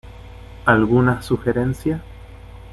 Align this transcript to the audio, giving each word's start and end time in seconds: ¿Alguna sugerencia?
¿Alguna 0.65 1.21
sugerencia? 1.21 2.01